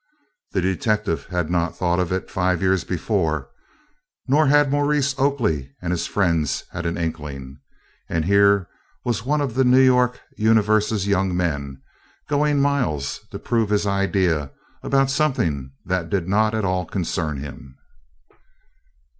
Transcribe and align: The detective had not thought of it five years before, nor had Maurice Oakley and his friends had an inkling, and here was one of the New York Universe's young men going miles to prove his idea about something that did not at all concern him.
The 0.53 0.61
detective 0.61 1.27
had 1.27 1.51
not 1.51 1.77
thought 1.77 1.99
of 1.99 2.11
it 2.11 2.31
five 2.31 2.59
years 2.59 2.83
before, 2.83 3.49
nor 4.27 4.47
had 4.47 4.71
Maurice 4.71 5.13
Oakley 5.19 5.75
and 5.79 5.91
his 5.93 6.07
friends 6.07 6.63
had 6.71 6.87
an 6.87 6.97
inkling, 6.97 7.59
and 8.09 8.25
here 8.25 8.67
was 9.05 9.27
one 9.27 9.41
of 9.41 9.53
the 9.53 9.63
New 9.63 9.79
York 9.79 10.19
Universe's 10.35 11.05
young 11.07 11.37
men 11.37 11.83
going 12.27 12.59
miles 12.59 13.19
to 13.29 13.37
prove 13.37 13.69
his 13.69 13.85
idea 13.85 14.49
about 14.81 15.11
something 15.11 15.71
that 15.85 16.09
did 16.09 16.27
not 16.27 16.55
at 16.55 16.65
all 16.65 16.87
concern 16.87 17.37
him. 17.37 17.77